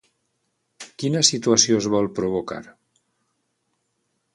[1.03, 2.61] Quina situació es vol provocar?